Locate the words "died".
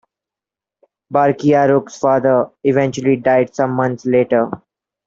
3.17-3.53